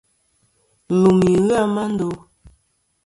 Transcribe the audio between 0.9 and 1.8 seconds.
Lùmi ghɨ a